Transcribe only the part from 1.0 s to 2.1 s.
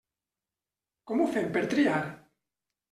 Com ho fem per triar?